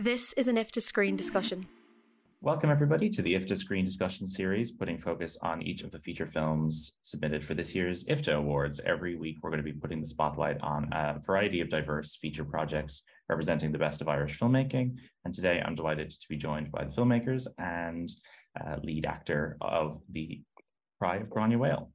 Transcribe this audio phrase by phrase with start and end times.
[0.00, 1.66] This is an IFTA screen discussion.
[2.40, 6.28] Welcome, everybody, to the IFTA Screen Discussion Series, putting focus on each of the feature
[6.28, 8.80] films submitted for this year's IFTA Awards.
[8.86, 12.44] Every week, we're going to be putting the spotlight on a variety of diverse feature
[12.44, 14.98] projects representing the best of Irish filmmaking.
[15.24, 18.08] And today, I'm delighted to be joined by the filmmakers and
[18.64, 20.42] uh, lead actor of The
[21.00, 21.88] Cry of Gráinne Mhaol.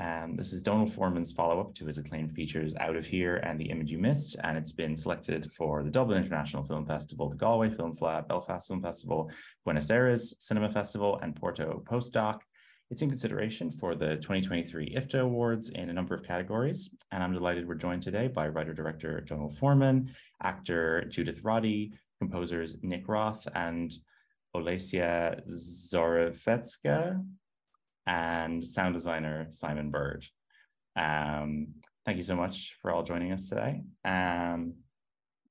[0.00, 3.60] Um, this is Donal Foreman's follow up to his acclaimed features Out of Here and
[3.60, 7.36] The Image You Missed, and it's been selected for the Dublin International Film Festival, the
[7.36, 9.30] Galway Film Fleadh, Belfast Film Festival,
[9.66, 12.40] Buenos Aires Cinema Festival, and Porto Postdoc.
[12.90, 17.34] It's in consideration for the 2023 IFTA Awards in a number of categories, and I'm
[17.34, 20.10] delighted we're joined today by writer director Donald Foreman,
[20.42, 23.92] actor Judith Roddy, composers Nick Roth and
[24.56, 27.22] Olesya Zdorovetska
[28.10, 30.26] and sound designer Simon Bird.
[30.96, 31.68] Um,
[32.04, 33.82] thank you so much for all joining us today.
[34.04, 34.74] Um,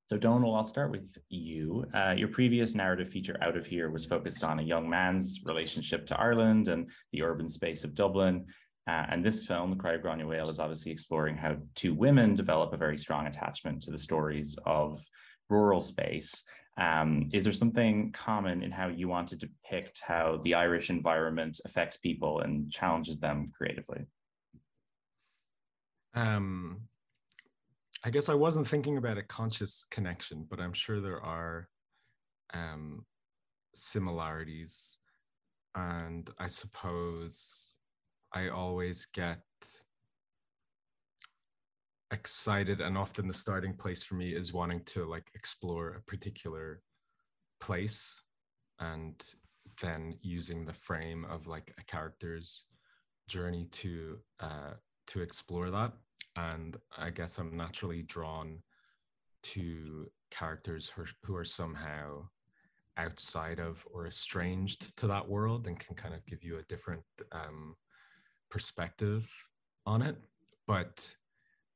[0.07, 1.85] so Donal, I'll start with you.
[1.93, 6.05] Uh, your previous narrative feature out of here was focused on a young man's relationship
[6.07, 8.45] to Ireland and the urban space of Dublin.
[8.87, 12.35] Uh, and this film, The Cry of Gráinne Mhaol, is obviously exploring how two women
[12.35, 15.01] develop a very strong attachment to the stories of
[15.49, 16.43] rural space.
[16.77, 21.59] Um, is there something common in how you want to depict how the Irish environment
[21.65, 24.05] affects people and challenges them creatively?
[26.13, 26.81] Um,
[28.03, 31.67] I guess I wasn't thinking about a conscious connection, but I'm sure there are
[32.53, 33.05] um,
[33.75, 34.97] similarities.
[35.75, 37.75] And I suppose
[38.33, 39.41] I always get
[42.11, 46.81] excited and often the starting place for me is wanting to like explore a particular
[47.59, 48.21] place
[48.79, 49.35] and
[49.81, 52.65] then using the frame of like a character's
[53.27, 54.73] journey to uh
[55.07, 55.93] to explore that.
[56.35, 58.61] And i guess i'm naturally drawn
[59.41, 60.91] to characters
[61.23, 62.27] who are, somehow
[62.97, 67.03] outside of or estranged to that world and can kind of give you a different
[67.31, 67.75] um,
[68.51, 69.31] perspective
[69.85, 70.17] on it.
[70.67, 71.15] But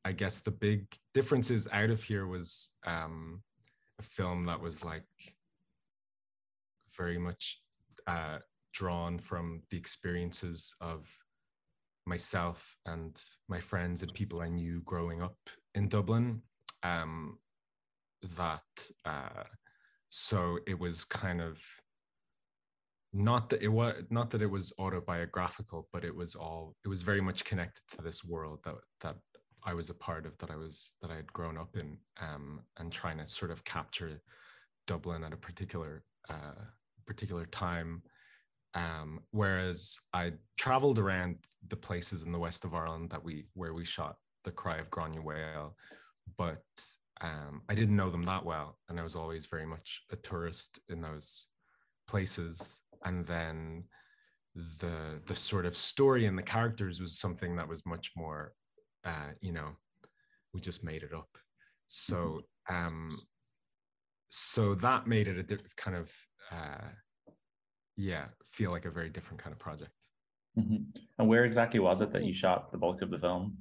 [0.05, 3.41] I guess the big differences out of here was um,
[3.99, 5.05] a film that was like
[6.97, 7.61] very much
[8.07, 8.39] uh,
[8.73, 11.07] drawn from the experiences of
[12.05, 15.37] myself and my friends and people I knew growing up
[15.73, 16.41] in Dublin.
[16.83, 17.39] Um,
[18.37, 18.61] that
[19.05, 19.43] uh,
[20.09, 21.61] so it was kind of
[23.13, 27.03] not that it was not that it was autobiographical, but it was all it was
[27.03, 29.15] very much connected to this world that that
[29.65, 32.61] I was a part of that I was that I had grown up in um,
[32.77, 34.21] and trying to sort of capture
[34.87, 36.63] Dublin at a particular uh,
[37.05, 38.01] particular time.
[38.75, 41.37] Um, whereas I traveled around
[41.67, 44.89] the places in the west of Ireland that we where we shot the Cry of
[44.89, 45.73] Gráinne Mhaol,
[46.37, 46.63] but
[47.21, 50.79] um, I didn't know them that well, and I was always very much a tourist
[50.89, 51.47] in those
[52.07, 52.81] places.
[53.05, 53.85] And then
[54.55, 58.53] the the sort of story and the characters was something that was much more
[59.05, 59.69] uh, you know,
[60.53, 61.37] we just made it up.
[61.87, 62.85] So, mm-hmm.
[62.85, 63.09] um,
[64.29, 66.11] so that made it a kind of,
[66.51, 66.87] uh,
[67.95, 69.91] yeah, feel like a very different kind of project.
[70.57, 70.99] Mm-hmm.
[71.19, 73.57] And where exactly was it that you shot the bulk of the film?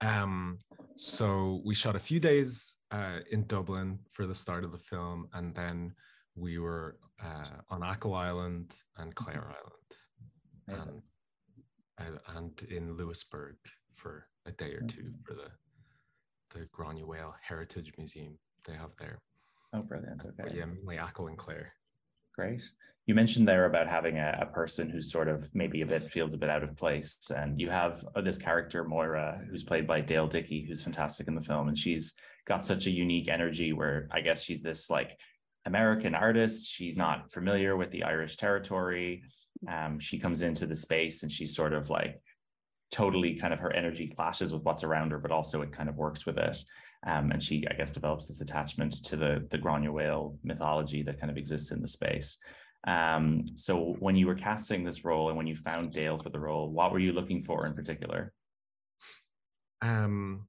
[0.00, 0.58] Um,
[0.96, 5.28] so we shot a few days uh, in Dublin for the start of the film,
[5.32, 5.94] and then
[6.36, 9.52] we were uh, on Achill Island and Clare
[10.68, 10.74] mm-hmm.
[10.80, 11.02] Island,
[11.98, 13.56] and, and in Louisburg
[13.94, 15.48] for a day or two for the
[16.54, 19.20] the Gráinne Mhaol Heritage Museum they have there.
[19.72, 20.22] Oh, brilliant!
[20.22, 20.34] Okay.
[20.38, 21.72] But yeah, mainly Achill and Clare.
[22.34, 22.62] Great.
[23.06, 26.34] You mentioned there about having a, a, person who's sort of maybe a bit feels
[26.34, 30.00] a bit out of place, and you have uh, this character Moira, who's played by
[30.00, 32.14] Dale Dickey, who's fantastic in the film, and she's
[32.46, 33.72] got such a unique energy.
[33.72, 35.18] Where I guess she's this like
[35.68, 36.70] American artist.
[36.70, 39.22] She's not familiar with the Irish territory.
[39.70, 42.20] Um, she comes into the space and she's sort of like
[42.90, 45.96] totally kind of her energy clashes with what's around her, but also it kind of
[45.96, 46.56] works with it.
[47.06, 51.20] Um, and she, I guess, develops this attachment to the the Gráinne Mhaol mythology that
[51.20, 52.38] kind of exists in the space.
[52.86, 56.38] Um, so when you were casting this role and when you found Dale for the
[56.38, 58.32] role, what were you looking for in particular?
[59.82, 60.48] Um,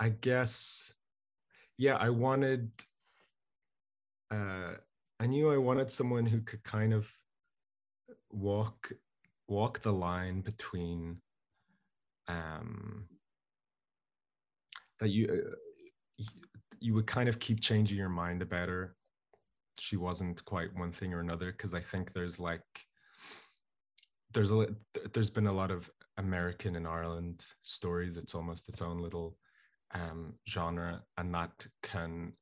[0.00, 0.92] I guess,
[1.78, 2.70] yeah, I wanted.
[4.30, 4.72] Uh,
[5.20, 7.08] I knew I wanted someone who could kind of
[8.32, 8.90] walk
[9.48, 11.18] walk the line between
[12.28, 13.06] um,
[15.00, 16.24] that you uh,
[16.80, 18.94] you would kind of keep changing your mind about her.
[19.78, 22.62] She wasn't quite one thing or another because I think there's like
[24.32, 24.68] there's a
[25.12, 28.16] there's been a lot of American and Ireland stories.
[28.16, 29.36] It's almost its own little
[29.94, 31.52] um, genre, and that
[31.82, 32.32] can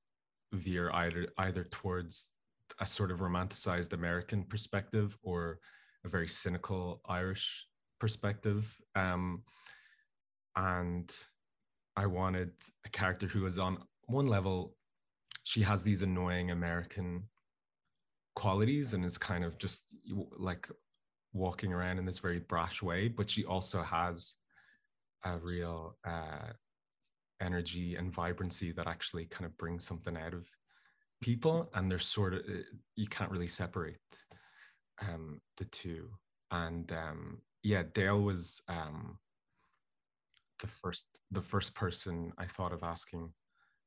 [0.52, 2.32] veer either either towards
[2.80, 5.58] a sort of romanticized American perspective or
[6.04, 7.66] a very cynical Irish
[7.98, 8.74] perspective.
[8.94, 9.42] Um,
[10.56, 11.12] and
[11.96, 12.52] I wanted
[12.84, 14.76] a character who was on one level,
[15.44, 17.24] she has these annoying American
[18.34, 19.84] qualities and is kind of just
[20.36, 20.68] like
[21.32, 24.34] walking around in this very brash way, but she also has
[25.24, 26.52] a real uh,
[27.40, 30.46] energy and vibrancy that actually kind of brings something out of
[31.20, 31.70] people.
[31.74, 32.40] And they're sort of,
[32.96, 34.00] you can't really separate
[35.00, 36.08] um, the two.
[36.50, 39.18] And um, yeah, Dale was um,
[40.60, 43.32] the first the first person I thought of asking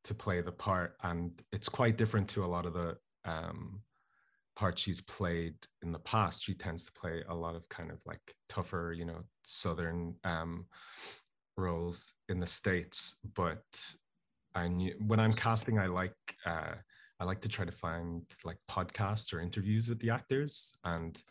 [0.05, 3.81] to play the part, and it's quite different to a lot of the um,
[4.55, 6.43] part she's played in the past.
[6.43, 10.65] She tends to play a lot of kind of like tougher, you know, southern um,
[11.57, 13.15] roles in the states.
[13.35, 13.63] But
[14.53, 16.15] I knew when I'm casting, I like
[16.45, 16.75] uh,
[17.19, 21.21] I like to try to find like podcasts or interviews with the actors, and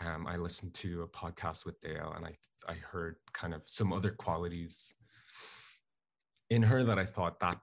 [0.00, 2.34] um, I listened to a podcast with Dale, and I
[2.68, 4.94] I heard kind of some other qualities
[6.50, 7.58] in her that I thought that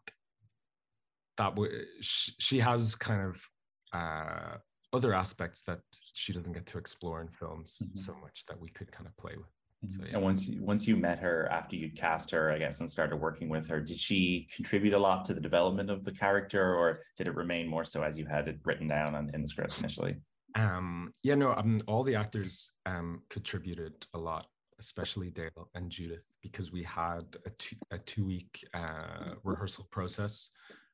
[1.38, 3.47] that w- she, she has kind of
[3.94, 4.57] uh,
[4.94, 5.79] other aspects that
[6.13, 7.97] she doesn't get to explore in films mm-hmm.
[7.97, 9.58] so much that we could kind of play with.
[9.87, 10.15] So, yeah.
[10.15, 13.15] And once you, once you met her after you'd cast her, I guess, and started
[13.15, 17.01] working with her, did she contribute a lot to the development of the character, or
[17.17, 19.79] did it remain more so as you had it written down on, in the script
[19.79, 20.17] initially?
[20.55, 24.47] Um, yeah, no, um, all the actors um, contributed a lot,
[24.79, 30.49] especially Dale and Judith, because we had a two, a two week uh, rehearsal process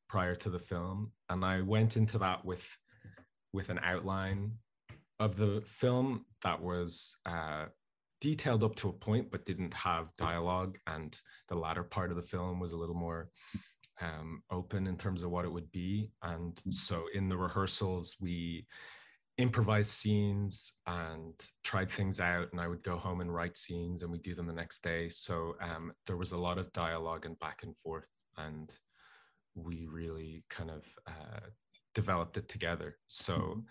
[0.08, 2.66] prior to the film, and I went into that with
[3.54, 4.52] with an outline
[5.20, 7.66] of the film that was uh,
[8.22, 10.78] detailed up to a point, but didn't have dialogue.
[10.88, 11.18] And
[11.48, 13.30] the latter part of the film was a little more
[14.02, 16.12] um, open in terms of what it would be.
[16.22, 18.68] And so in the rehearsals, we
[19.38, 21.34] improvised scenes and
[21.64, 22.48] tried things out.
[22.52, 25.10] And I would go home and write scenes, and we do them the next day.
[25.10, 28.08] So um, there was a lot of dialogue and back and forth,
[28.38, 28.72] and
[29.56, 31.40] we really kind of uh,
[31.94, 32.98] developed it together.
[33.08, 33.64] So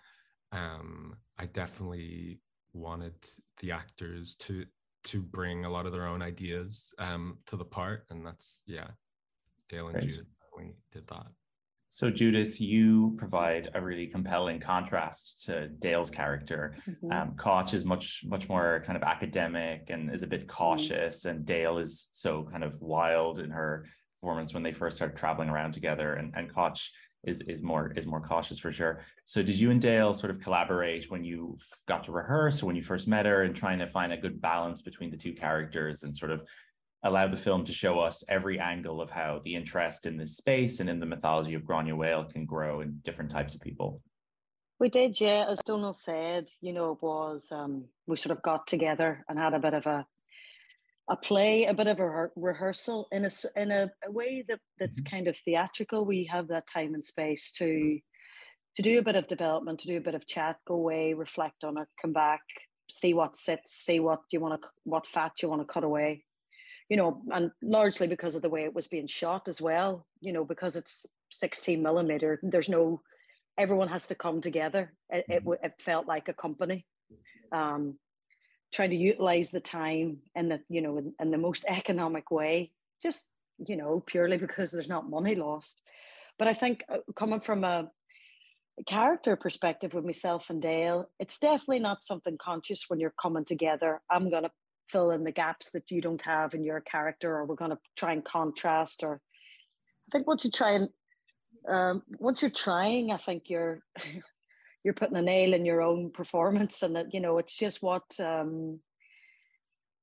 [0.53, 0.59] mm-hmm.
[0.59, 2.41] um, I definitely
[2.75, 3.15] wanted
[3.61, 4.65] the actors to
[5.05, 8.89] to bring a lot of their own ideas um, to the part, and that's yeah,
[9.69, 10.09] Dale and Great.
[10.09, 10.27] Judith
[10.57, 11.27] we did that.
[11.91, 16.77] So Judith, you provide a really compelling contrast to Dale's character.
[16.89, 17.13] Mm-hmm.
[17.13, 20.49] Um, Koch is much much more kind of academic and is a bit mm-hmm.
[20.49, 21.29] cautious, mm-hmm.
[21.29, 23.87] and Dale is so kind of wild in her
[24.21, 26.15] performance when they first started traveling around together.
[26.15, 26.81] And and Koch
[27.27, 29.01] is is more is more cautious for sure.
[29.25, 32.77] So did you and Dale sort of collaborate when you got to rehearse or when
[32.77, 36.03] you first met her and trying to find a good balance between the two characters
[36.03, 36.43] and sort of
[37.05, 40.81] allow the film to show us every angle of how the interest in this space
[40.81, 44.01] and in the mythology of Gráinne Mhaol can grow in different types of people?
[44.81, 45.47] We did, yeah.
[45.49, 49.55] As Donal said, you know, it was um, we sort of got together and had
[49.55, 50.07] a bit of a
[51.09, 55.01] a play, a bit of a rehearsal in a in a, a way that that's
[55.01, 55.17] mm-hmm.
[55.17, 56.07] kind of theatrical.
[56.07, 57.99] We have that time and space to
[58.77, 61.63] to do a bit of development, to do a bit of chat, go away, reflect
[61.63, 62.41] on it, come back,
[62.91, 66.25] see what sits, see what you want to what fat you want to cut away.
[66.89, 70.07] You know, and largely because of the way it was being shot as well.
[70.21, 72.41] You know, because it's 16 millimeter.
[72.43, 73.01] There's no
[73.59, 74.95] everyone has to come together.
[75.11, 75.65] It, it, mm-hmm.
[75.65, 76.87] it felt like a company.
[77.53, 77.99] Um,
[78.75, 82.73] trying to utilize the time in the you know in, in the most economic way
[83.01, 83.29] just
[83.59, 85.81] you know purely because there's not money lost.
[86.39, 87.89] But i think uh, coming from a
[88.89, 94.01] character perspective with myself and dale it's definitely not something conscious when you're coming together.
[94.11, 94.51] I'm going to
[94.89, 97.79] fill in the gaps that you don't have in your character or we're going to
[97.97, 99.21] try and contrast or
[100.09, 100.89] i think once you try and
[101.69, 103.81] um, once you're trying i think you're
[104.85, 108.05] you're putting a nail in your own performance and that you know it's just what
[108.21, 108.79] um,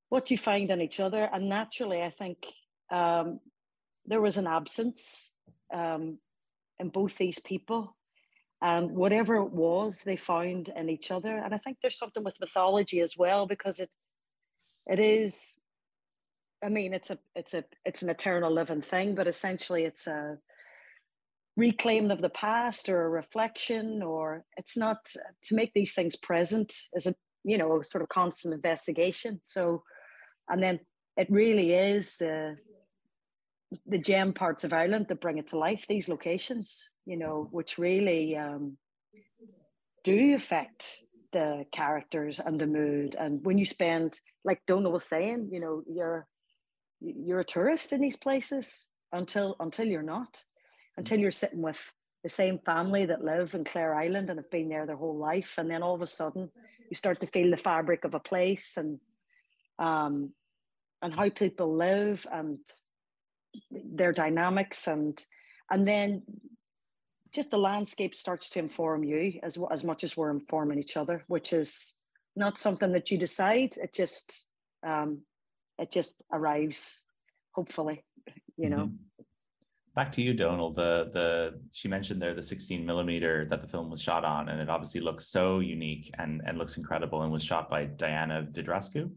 [0.10, 1.30] what you find in each other.
[1.32, 2.46] And naturally i think
[2.92, 3.40] um,
[4.06, 5.32] there was an absence
[5.74, 6.18] um,
[6.80, 7.96] in both these people.
[8.64, 11.38] And whatever it was they found in each other.
[11.38, 13.90] And i think there's something with mythology as well because it
[14.90, 15.60] it is
[16.64, 20.38] i mean it's a it's a it's an eternal living thing but essentially it's a
[21.58, 24.98] reclaiming of the past or a reflection or it's not
[25.44, 29.42] to make these things present is a you know sort of constant investigation.
[29.44, 29.84] So
[30.50, 30.80] and then
[31.18, 32.58] it really is the
[33.88, 37.78] the gem parts of ireland that bring it to life these locations you know which
[37.78, 38.78] really um,
[40.04, 40.98] do affect
[41.32, 43.16] the characters and the mood.
[43.18, 46.28] And when you spend like donal was saying you know you're
[47.00, 50.44] you're a tourist in these places until until you're not
[50.98, 51.94] until you're sitting with
[52.24, 55.56] the same family that live in Clare Island and have been there their whole life.
[55.58, 56.50] And then all of a sudden,
[56.90, 59.00] you start to feel the fabric of a place and
[59.80, 60.34] um,
[61.02, 62.60] and how people live and
[63.72, 65.26] their dynamics and
[65.72, 66.22] and then
[67.34, 71.24] just the landscape starts to inform you as as much as we're informing each other,
[71.28, 71.96] which is
[72.36, 73.78] not something that you decide.
[73.78, 74.46] It just
[74.86, 75.22] um,
[75.80, 77.04] it just arrives,
[77.54, 78.04] hopefully,
[78.58, 78.86] you know.
[78.86, 79.11] Mm-hmm
[79.96, 83.90] back to you donal the the she mentioned there the 16 millimeter that the film
[83.90, 87.44] was shot on and it obviously looks so unique and and looks incredible and was
[87.44, 89.12] shot by diana vidrascu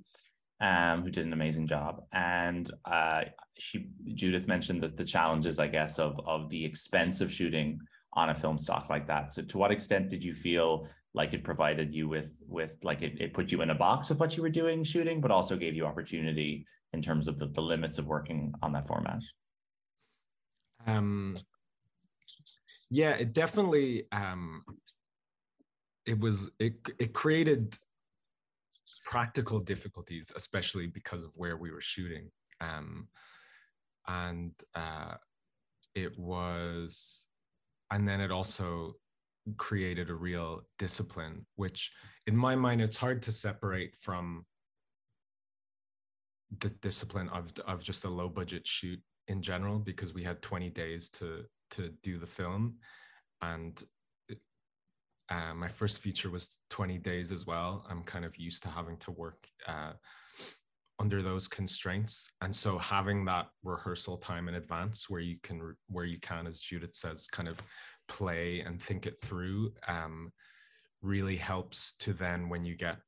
[0.60, 2.04] um, who did an amazing job.
[2.12, 3.24] And uh,
[3.58, 7.78] she judith mentioned that the challenges i guess of of the expense of shooting
[8.14, 9.32] on a film stock like that.
[9.32, 13.20] So to what extent did you feel like it provided you with with like it,
[13.20, 15.76] it put you in a box with what you were doing shooting but also gave
[15.76, 19.22] you opportunity in terms of the, the limits of working on that format
[20.86, 21.38] um,
[22.90, 24.62] yeah, it definitely um,
[26.06, 27.78] it was it it created
[29.04, 32.30] practical difficulties, especially because of where we were shooting.
[32.60, 33.08] Um,
[34.06, 35.14] and uh,
[35.94, 37.26] it was,
[37.90, 38.94] and then it also
[39.56, 41.92] created a real discipline, which
[42.26, 44.44] in my mind, it's hard to separate from
[46.60, 50.70] the discipline of, of just a low budget shoot in general because we had 20
[50.70, 52.76] days to to do the film.
[53.42, 53.82] And
[55.30, 57.84] uh, my first feature was 20 days as well.
[57.88, 59.92] I'm kind of used to having to work uh,
[60.98, 62.30] under those constraints.
[62.40, 66.60] And so having that rehearsal time in advance where you can where you can as
[66.60, 67.60] judith says kind of
[68.06, 70.32] play and think it through um,
[71.02, 73.00] really helps to then when you get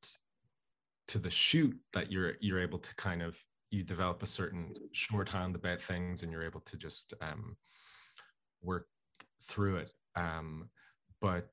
[1.08, 3.38] to the shoot that you're you're able to kind of
[3.70, 7.56] you develop a certain shorthand about things and you're able to just um,
[8.62, 8.86] work
[9.42, 9.90] through it.
[10.14, 10.68] Um,
[11.20, 11.50] but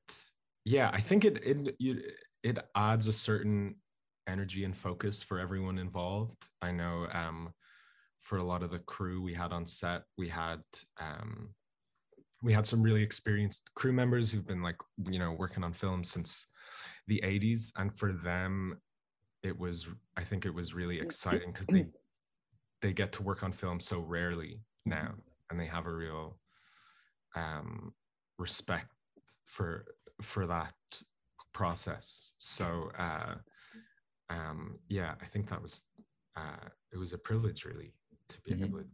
[0.64, 3.76] yeah, I think it it it adds a certain
[4.26, 6.48] energy and focus for everyone involved.
[6.62, 7.52] I know um,
[8.18, 10.62] for a lot of the crew we had on set, we had
[11.00, 11.54] um,
[12.42, 14.76] we had some really experienced crew members who've been like
[15.10, 16.46] you know working on films since
[17.06, 18.80] the 80s, and for them,
[19.42, 21.86] it was I think it was really exciting because they
[22.84, 25.14] they get to work on film so rarely now
[25.50, 26.38] and they have a real
[27.34, 27.92] um,
[28.38, 28.92] respect
[29.46, 29.84] for
[30.22, 30.74] for that
[31.52, 32.34] process.
[32.38, 33.34] So uh,
[34.30, 35.84] um, yeah i think that was
[36.36, 37.92] uh, it was a privilege really
[38.28, 38.64] to be mm-hmm.
[38.64, 38.84] able to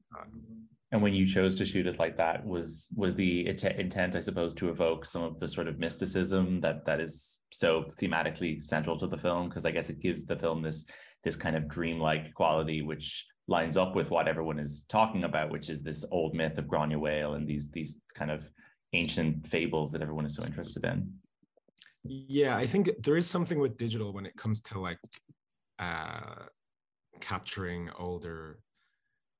[0.92, 4.52] and when you chose to shoot it like that was was the intent i suppose
[4.52, 9.06] to evoke some of the sort of mysticism that that is so thematically central to
[9.06, 9.48] the film?
[9.48, 10.84] Because i guess it gives the film this
[11.22, 15.68] this kind of dreamlike quality which lines up with what everyone is talking about, which
[15.68, 18.48] is this old myth of Granuaile and these these kind of
[18.92, 21.12] ancient fables that everyone is so interested in.
[22.04, 25.00] Yeah, I think there is something with digital when it comes to like
[25.78, 26.44] uh,
[27.20, 28.60] capturing older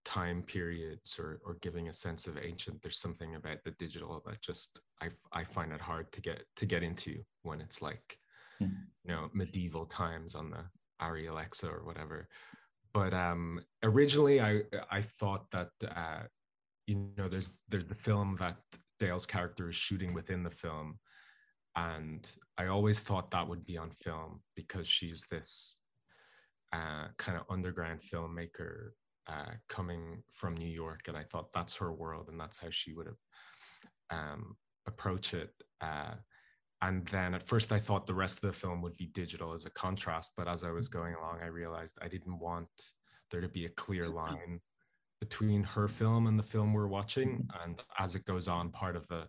[0.05, 2.83] time periods or or giving a sense of ancient.
[2.83, 6.67] There's something about the digital that just I I find it hard to get to
[6.67, 8.19] get into when it's like
[8.61, 8.75] mm-hmm.
[9.05, 10.65] you know medieval times on the
[11.01, 12.29] ARRI Alexa or whatever
[12.93, 16.23] but um, originally I I thought that uh,
[16.87, 18.57] you know there's there's the film that
[18.99, 20.99] Dale's character is shooting within the film,
[21.77, 22.29] and
[22.59, 25.79] I always thought that would be on film because she's this
[26.73, 28.91] uh, kind of underground filmmaker
[29.29, 32.93] uh, coming from New York, and I thought that's her world and that's how she
[32.93, 33.09] would
[34.11, 34.57] um,
[34.87, 35.51] approach it.
[36.83, 39.67] And then at first I thought the rest of the film would be digital as
[39.67, 42.69] a contrast, but as I was going along, I realized I didn't want
[43.31, 44.61] there to be a clear line
[45.21, 47.47] between her film and the film we're watching.
[47.63, 49.29] And as it goes on, part of the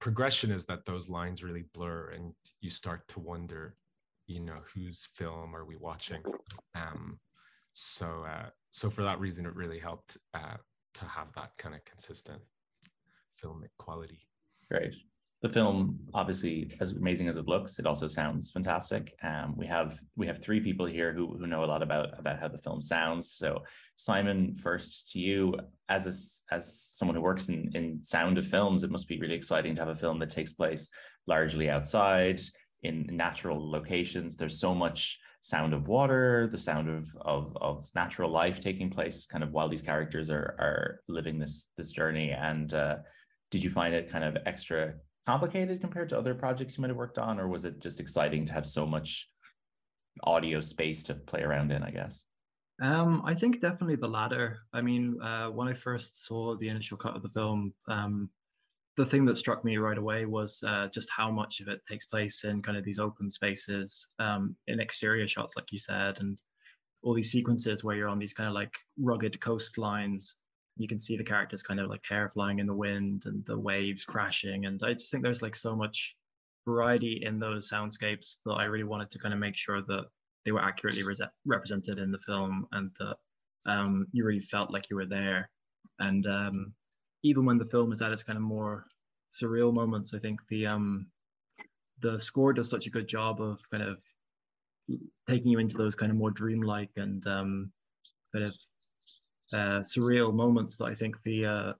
[0.00, 3.74] progression is that those lines really blur and you start to wonder,
[4.28, 6.22] you know, whose film are we watching?
[6.76, 7.18] Um,
[7.72, 10.56] so, uh, so for that reason, it really helped uh,
[10.94, 12.40] to have that kind of consistent
[13.42, 14.20] filmic quality.
[14.70, 14.94] Great
[15.40, 19.14] the film obviously as amazing as it looks it also sounds fantastic.
[19.22, 22.40] Um, we have we have three people here who, who know a lot about about
[22.40, 23.30] how the film sounds.
[23.30, 23.62] So
[23.96, 25.54] simon first to you.
[25.88, 29.34] As a, as someone who works in in sound of films it must be really
[29.34, 30.90] exciting to have a film that takes place
[31.26, 32.40] largely outside
[32.82, 34.36] in natural locations.
[34.36, 39.24] There's so much sound of water the sound of of, of natural life taking place
[39.24, 42.32] kind of while these characters are are living this this journey.
[42.32, 42.96] And uh,
[43.52, 44.94] did you find it kind of extra
[45.28, 48.46] complicated compared to other projects you might have worked on, or was it just exciting
[48.46, 49.28] to have so much
[50.24, 51.82] audio space to play around in?
[51.82, 52.24] I guess.
[52.80, 54.58] Um, I think definitely the latter.
[54.72, 58.30] I mean, uh, when I first saw the initial cut of the film, um,
[58.96, 62.06] the thing that struck me right away was uh, just how much of it takes
[62.06, 66.40] place in kind of these open spaces, um, in exterior shots, like you said, and
[67.02, 70.34] all these sequences where you're on these kind of like rugged coastlines.
[70.78, 73.58] You can see the characters kind of like hair flying in the wind and the
[73.58, 74.66] waves crashing.
[74.66, 76.16] And I just think there's like so much
[76.66, 80.04] variety in those soundscapes that I really wanted to kind of make sure that
[80.44, 83.16] they were accurately re- represented in the film and that
[83.66, 85.50] um, you really felt like you were there.
[85.98, 86.74] And um,
[87.22, 88.86] even when the film is at its kind of more
[89.32, 91.06] surreal moments, I think the um,
[92.00, 93.98] the score does such a good job of kind of
[95.28, 97.72] taking you into those kind of more dreamlike and um,
[98.32, 98.54] kind of
[99.52, 101.72] uh, surreal moments that I think the uh,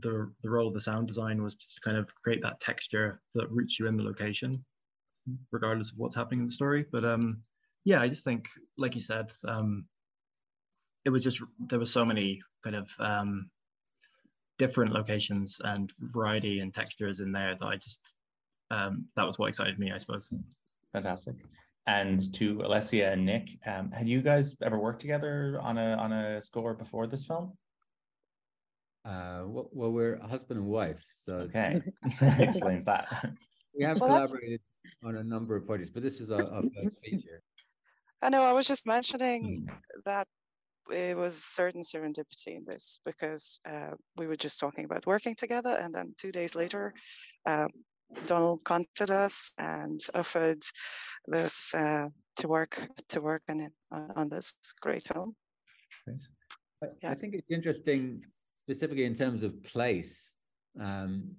[0.00, 3.50] the the role of the sound design was to kind of create that texture that
[3.50, 4.64] roots you in the location,
[5.50, 6.84] regardless of what's happening in the story.
[6.90, 7.42] But um,
[7.84, 9.86] yeah, I just think, like you said, um,
[11.04, 13.50] it was just there were so many kind of um,
[14.58, 18.00] different locations and variety and textures in there that I just
[18.70, 20.30] um, that was what excited me, I suppose.
[20.92, 21.36] Fantastic.
[21.88, 26.12] And to Olesya and Nick, um, had you guys ever worked together on a on
[26.12, 27.54] a score before this film?
[29.06, 31.80] Uh, well, well, we're husband and wife, so okay,
[32.20, 33.06] that explains that.
[33.74, 34.96] We have well, collaborated that's...
[35.02, 37.40] on a number of projects, but this is our, our first feature.
[38.20, 38.42] I know.
[38.42, 39.74] I was just mentioning mm.
[40.04, 40.28] that
[40.92, 45.70] it was certain serendipity in this because uh, we were just talking about working together,
[45.80, 46.92] and then two days later,
[47.46, 47.70] um,
[48.26, 50.62] Donal contacted us and offered
[51.26, 55.34] this uh, to work to work on on this great film.
[56.82, 57.10] I, yeah.
[57.10, 58.24] I think it's interesting,
[58.56, 60.38] specifically in terms of place,
[60.80, 61.34] um,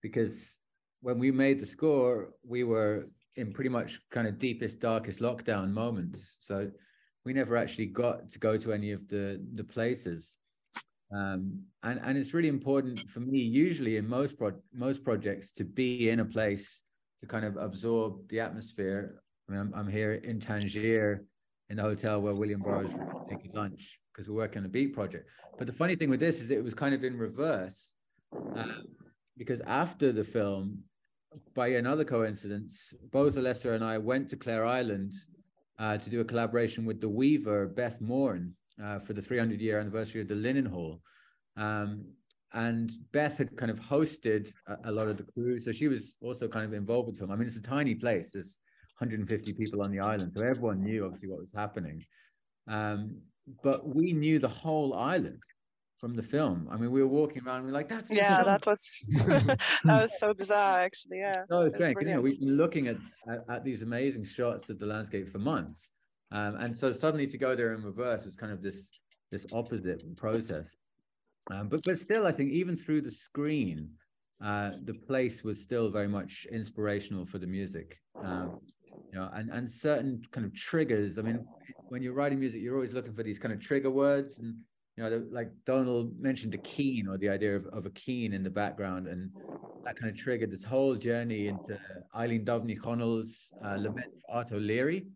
[0.00, 0.58] because
[1.00, 5.70] when we made the score, we were in pretty much kind of deepest, darkest lockdown
[5.70, 6.38] moments.
[6.40, 6.70] So
[7.24, 10.36] we never actually got to go to any of the the places.
[11.14, 15.64] Um, and and it's really important for me, usually in most pro- most projects, to
[15.64, 16.82] be in a place
[17.20, 19.22] to kind of absorb the atmosphere.
[19.48, 21.24] I mean, I'm, I'm here in Tangier
[21.70, 22.92] in the hotel where William Burroughs
[23.28, 25.28] taking lunch because we're working on a beat project.
[25.58, 27.92] But the funny thing with this is it was kind of in reverse
[28.56, 28.64] uh,
[29.36, 30.82] because after the film,
[31.54, 35.12] by another coincidence, both Olesya and I went to Clare Island
[35.78, 38.36] uh, to do a collaboration with the weaver Beth Moore
[38.82, 41.00] uh, for the 300 year anniversary of the Linen Hall.
[41.56, 42.04] Um,
[42.52, 46.16] and Beth had kind of hosted a, a, lot of the crew, so she was
[46.20, 47.30] also kind of involved with them.
[47.30, 48.32] I mean, it's a tiny place.
[48.32, 48.58] There's
[48.98, 52.04] 150 people on the island, so everyone knew obviously what was happening.
[52.68, 53.20] Um,
[53.62, 55.40] but we knew the whole island
[55.98, 56.68] from the film.
[56.70, 59.58] I mean, we were walking around, and we are like, "That's yeah, that was that
[59.84, 61.96] was so bizarre, actually." Yeah, so strange.
[62.00, 62.96] You know, we've been looking at,
[63.28, 65.92] at, at these amazing shots of the landscape for months,
[66.32, 68.90] um, and so suddenly to go there in reverse was kind of this
[69.30, 70.76] this opposite process.
[71.50, 73.90] Um, but but still, I think even through the screen,
[74.42, 77.98] uh, the place was still very much inspirational for the music.
[78.22, 78.60] Um,
[79.12, 81.18] you know, and and certain kind of triggers.
[81.18, 81.46] I mean,
[81.88, 84.56] when you're writing music, you're always looking for these kind of trigger words and
[84.96, 88.42] you know, like Donal mentioned a keen or the idea of, of a keen in
[88.42, 89.30] the background, and
[89.84, 91.78] that kind of triggered this whole journey into
[92.14, 95.06] Eibhlín Dubh Ní Chonaill's uh, Lament for Art O'Leary,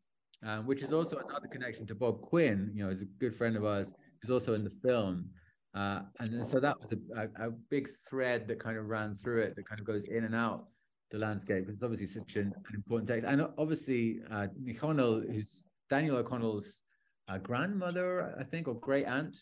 [0.45, 3.57] um, which is also another connection to Bob Quinn, you know, is a good friend
[3.57, 5.29] of ours, who's also in the film.
[5.75, 9.41] Uh, and so that was a, a, a, big thread that kind of ran through
[9.41, 10.67] it, that kind of goes in and out
[11.13, 11.67] the landscape.
[11.69, 13.25] It's obviously such an, an important text.
[13.25, 16.83] And obviously, uh, who's Daniel O'Connell's
[17.29, 19.39] uh, grandmother, I think, or great aunt,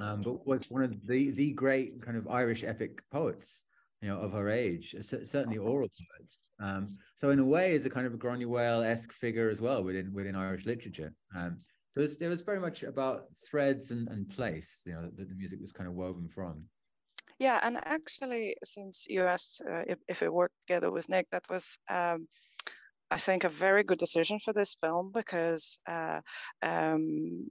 [0.00, 3.64] um, but was one of the the great kind of Irish epic poets,
[4.00, 6.38] you know, of her age, certainly oral poets.
[6.62, 9.82] Um, so in a way, is a kind of a Granuaile esque figure as well
[9.82, 11.12] within within Irish literature.
[11.36, 11.58] Um,
[11.90, 15.28] so it was, it was, very much about threads and, and place, you know, that
[15.28, 16.64] the music was kind of woven from.
[17.38, 21.44] Yeah, and actually, since you asked uh, if, if it worked together with Nick, that
[21.50, 22.28] was um,
[23.10, 26.20] I think a very good decision for this film because uh,
[26.62, 27.46] um,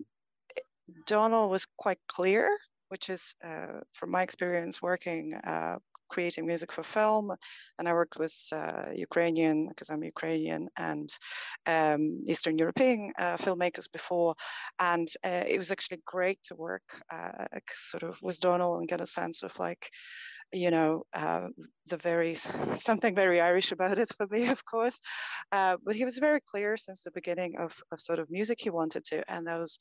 [1.05, 2.49] Donal was quite clear,
[2.89, 5.77] which is uh, from my experience working uh,
[6.13, 7.25] creating music for film,
[7.77, 11.09] and I worked with uh, Ukrainian because I'm Ukrainian and
[11.75, 14.35] um, Eastern European uh, filmmakers before,
[14.91, 19.01] and uh, it was actually great to work uh, sort of with Donal and get
[19.01, 19.83] a sense of like
[20.53, 21.47] you know, uh,
[21.87, 22.35] the very
[22.75, 24.99] something very Irish about it for me, of course.
[25.51, 28.69] Uh, but he was very clear since the beginning of, of sort of music he
[28.69, 29.79] wanted to, and those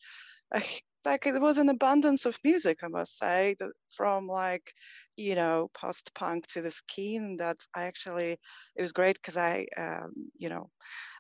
[1.05, 3.57] like it was an abundance of music, I must say,
[3.91, 4.73] from like,
[5.17, 8.39] you know, post punk to the skin that I actually,
[8.77, 10.71] it was great because I, um, you know,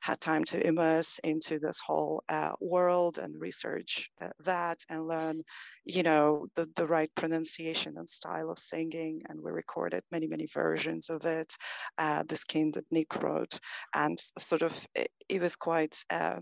[0.02, 5.42] had time to immerse into this whole uh, world and research uh, that and learn,
[5.84, 9.22] you know, the, the right pronunciation and style of singing.
[9.28, 11.54] And we recorded many, many versions of it,
[11.98, 13.58] uh, the skin that Nick wrote.
[13.94, 16.40] And sort of, it, it was quite, uh,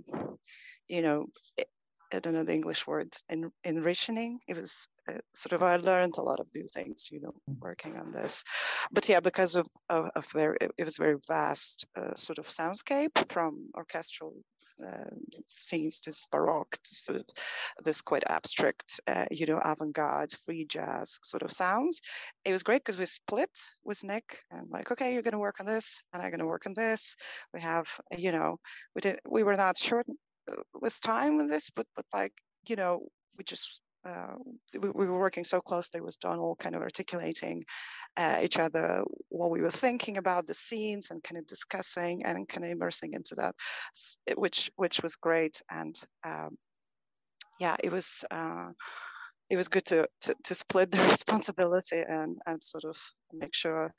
[0.89, 1.27] you know,
[2.13, 4.41] I don't know the English word, en- enriching.
[4.49, 7.59] It was uh, sort of, I learned a lot of new things, you know, mm.
[7.61, 8.45] working on this.
[8.91, 13.31] But yeah, because of, of, of very, it was very vast uh, sort of soundscape
[13.31, 14.35] from orchestral
[14.85, 15.11] uh,
[15.47, 17.25] scenes to Baroque to sort of
[17.85, 22.01] this quite abstract, uh, you know, avant-garde, free jazz sort of sounds.
[22.45, 23.51] It was great because we split
[23.85, 26.47] with Nick and like, okay, you're going to work on this and I'm going to
[26.47, 27.17] work on this.
[27.53, 28.61] We have, you know,
[28.95, 30.07] we did, we were not short
[30.81, 32.33] with time with this, but but like
[32.69, 34.35] you know, we just uh,
[34.81, 37.65] we, we, were working so closely with Donal, kind of articulating
[38.17, 42.49] uh, each other what we were thinking about the scenes and kind of discussing and
[42.49, 43.55] kind of immersing into that,
[44.37, 45.61] which which was great.
[45.71, 46.57] And um,
[47.61, 48.69] yeah, it was uh,
[49.51, 52.97] it was good to, to, to split the responsibility and, and sort of
[53.33, 53.95] make sure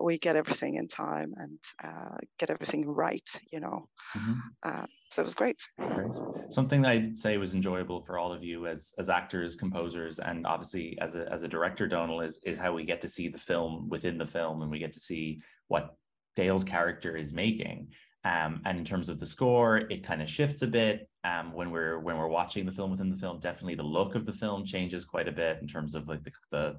[0.00, 3.88] we get everything in time and uh, get everything right, you know.
[4.16, 4.32] Mm-hmm.
[4.62, 5.60] Uh, so it was great.
[5.78, 6.12] Great.
[6.50, 10.96] Something I'd say was enjoyable for all of you as as actors, composers, and obviously
[11.00, 13.88] as a as a director, Donal, is is how we get to see the film
[13.88, 15.96] within the film, and we get to see what
[16.36, 17.88] Dale's character is making.
[18.24, 21.70] Um, and in terms of the score, it kind of shifts a bit um, when
[21.70, 23.40] we're when we're watching the film within the film.
[23.40, 26.32] Definitely, the look of the film changes quite a bit in terms of like the,
[26.50, 26.76] the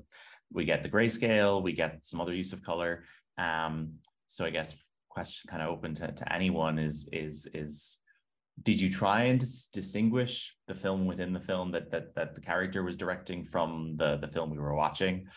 [0.53, 3.03] we get the grayscale, we get some other use of color.
[3.37, 3.93] Um,
[4.27, 4.75] so I guess
[5.09, 7.97] question kind of open to, to anyone is is is
[8.63, 12.41] did you try and dis- distinguish the film within the film that that that the
[12.41, 15.27] character was directing from the the film we were watching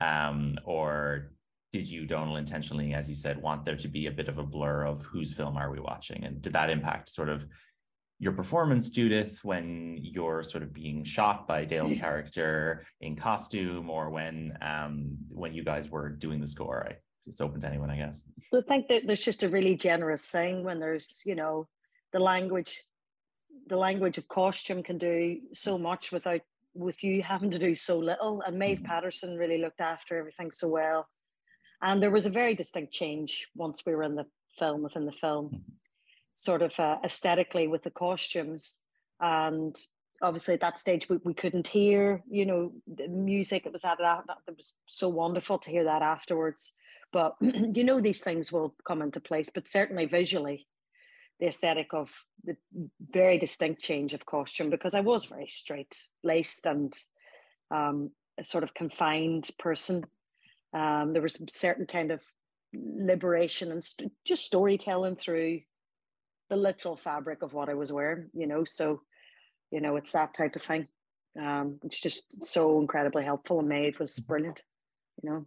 [0.00, 1.32] um, or
[1.72, 4.42] did you, Donal, intentionally, as you said, want there to be a bit of a
[4.44, 6.22] blur of whose film are we watching?
[6.24, 7.46] And did that impact sort of
[8.18, 14.10] your performance, Judith, when you're sort of being shot by Dale's character in costume, or
[14.10, 16.86] when um, when you guys were doing the score?
[16.88, 18.22] I, it's open to anyone, I guess.
[18.54, 21.68] I think that there's just a really generous thing when there's, you know,
[22.12, 22.80] the language,
[23.68, 26.42] the language of costume can do so much without
[26.74, 28.42] with you having to do so little.
[28.46, 28.86] And Maeve mm-hmm.
[28.86, 31.08] Patterson really looked after everything so well.
[31.82, 34.26] And there was a very distinct change once we were in the
[34.58, 35.72] film, within the film, mm-hmm.
[36.32, 38.78] sort of uh, aesthetically with the costumes.
[39.20, 39.76] And
[40.22, 43.66] obviously at that stage we, we couldn't hear, you know, the music.
[43.66, 46.72] It was at that it was so wonderful to hear that afterwards.
[47.12, 49.50] But you know, these things will come into place.
[49.52, 50.68] But certainly visually,
[51.40, 52.12] the aesthetic of
[52.44, 52.56] the
[53.10, 56.94] very distinct change of costume because I was very straight laced and
[57.72, 60.04] um, a sort of confined person
[60.72, 62.20] um, there was a certain kind of
[62.74, 65.60] liberation and st- just storytelling through
[66.48, 68.64] the literal fabric of what I was wearing, you know.
[68.64, 69.02] So,
[69.70, 70.88] you know, it's that type of thing.
[71.40, 74.62] Um, it's just so incredibly helpful, and Maeve was brilliant,
[75.22, 75.46] you know.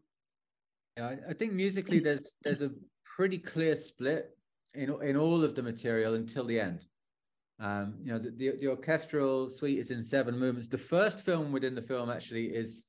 [0.97, 2.71] Yeah, I think musically there's there's a
[3.15, 4.35] pretty clear split
[4.73, 6.85] in in all of the material until the end.
[7.59, 10.67] Um, you know, the, the, the orchestral suite is in seven movements.
[10.67, 12.87] The first film within the film actually is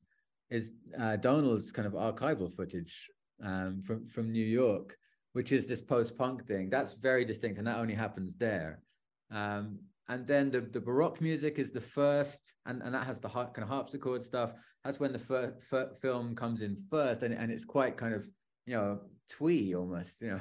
[0.51, 3.09] is uh, Donal's kind of archival footage
[3.43, 4.97] um, from from New York,
[5.33, 6.71] which is this post-punk thing.
[6.71, 8.81] That's very distinct, and that only happens there.
[9.31, 9.79] Um,
[10.09, 13.59] and then the, the Baroque music is the first, and, and that has the kind
[13.59, 14.53] of harpsichord stuff.
[14.85, 18.29] That's when the fir- fir- film comes in first, and, and it's quite kind of
[18.67, 20.41] you know twee almost, you know.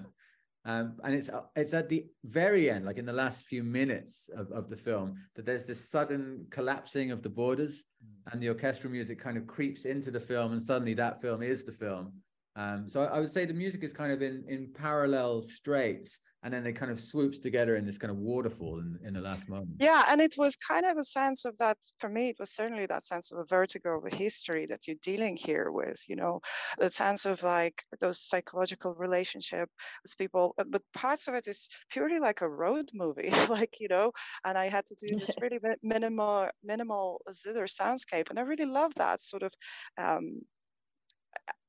[0.65, 4.51] Um, and it's it's at the very end, like in the last few minutes of,
[4.51, 8.33] of the film, that there's this sudden collapsing of the borders, mm.
[8.33, 11.65] and the orchestral music kind of creeps into the film, and suddenly that film is
[11.65, 12.13] the film.
[12.55, 16.19] Um, so I, I would say the music is kind of in in parallel straits,
[16.45, 19.19] and then it kind of swoops together in this kind of waterfall in, in the
[19.19, 19.77] last moment.
[19.79, 22.29] Yeah, and it was kind of a sense of that for me.
[22.29, 25.71] It was certainly that sense of a vertigo of a history that you're dealing here
[25.71, 26.03] with.
[26.07, 26.41] You know,
[26.77, 29.69] the sense of like those psychological relationship
[30.03, 33.87] with people, uh, but parts of it is purely like a road movie, like you
[33.87, 34.11] know.
[34.45, 38.93] And I had to do this really minimal, minimal zither soundscape, and I really love
[38.97, 39.51] that sort of
[39.97, 40.41] um,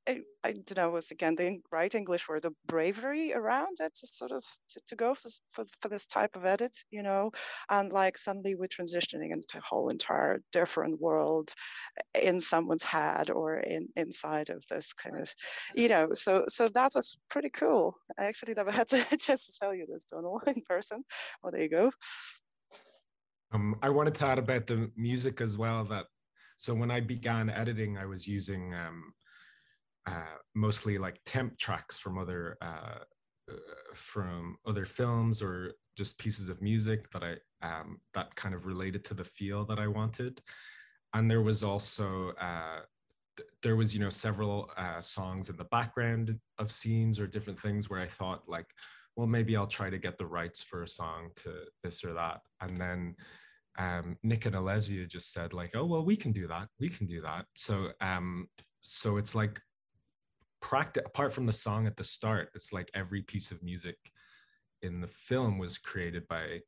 [0.08, 4.06] I, I don't know was again the right English word the bravery around it to
[4.06, 7.32] sort of to, to go for, for, for this type of edit you know?
[7.70, 11.52] And like suddenly we're transitioning into a whole entire different world
[12.14, 15.32] in someone's head or in inside of this kind of
[15.74, 16.10] you know?
[16.12, 17.96] So so that was pretty cool.
[18.18, 21.04] I actually never had the chance to tell you this Donal in person.
[21.42, 21.90] Well there you go.
[23.52, 25.84] Um, I wanted to add about the music as well.
[25.84, 26.06] That
[26.58, 29.12] so when I began editing, I was using um,
[30.06, 32.98] uh, mostly like temp tracks from other uh,
[33.50, 33.54] uh,
[33.94, 39.04] from other films or just pieces of music that I um, that kind of related
[39.06, 40.40] to the feel that I wanted.
[41.14, 42.80] And there was also uh,
[43.62, 47.88] there was you know several uh, songs in the background of scenes or different things
[47.88, 48.66] where I thought like,
[49.16, 52.40] well maybe I'll try to get the rights for a song to this or that,
[52.60, 53.16] and then
[53.78, 57.06] um, Nick and Olesya just said like, oh well we can do that, we can
[57.06, 57.46] do that.
[57.54, 58.48] So um,
[58.80, 59.60] so it's like
[60.66, 63.96] practice apart from the song at the start, it's like every piece of music
[64.82, 66.60] in the film was created by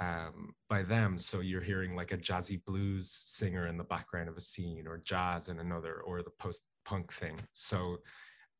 [0.00, 1.18] um, by them.
[1.18, 4.98] So you're hearing like a jazzy blues singer in the background of a scene, or
[4.98, 7.38] jazz in another, or the post punk thing.
[7.52, 7.98] So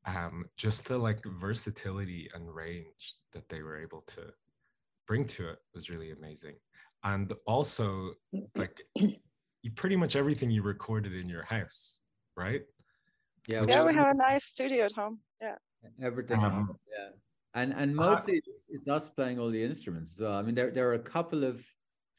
[0.04, 4.22] um, just the like versatility and range that they were able to
[5.08, 6.54] bring to it was really amazing.
[7.02, 8.12] And also,
[8.54, 12.02] like, you pretty much everything you recorded in your house,
[12.36, 12.62] right?
[13.50, 15.18] Yeah, yeah, we have a nice studio at home.
[15.42, 15.56] Yeah,
[16.00, 16.42] everything.
[16.42, 17.08] Um, yeah,
[17.54, 20.34] and and uh, mostly uh, it's, it's, us playing all the instruments as well.
[20.34, 21.60] I mean, there there are a couple of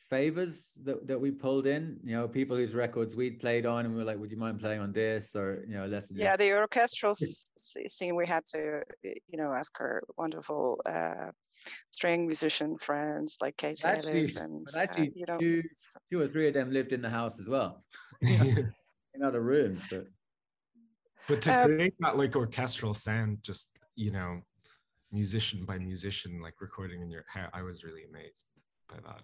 [0.09, 1.97] favors that, that we pulled in.
[2.03, 4.59] You know, people whose records we'd played on, and we were like, "Would you mind
[4.59, 6.11] playing on this?" Or you know, less.
[6.13, 7.15] Yeah, the orchestral
[7.87, 8.15] scene.
[8.15, 11.31] We had to, you know, ask our wonderful uh,
[11.91, 15.63] string musician friends like Kate actually, Ellis, and actually, uh, you know, two,
[16.11, 17.85] two or three of them lived in the house as well,
[18.21, 19.87] in other rooms.
[19.89, 20.03] So.
[21.27, 24.41] But to uh, create that like orchestral sound, just you know,
[25.11, 28.47] musician by musician, like recording in your I was really amazed
[28.89, 29.21] by that.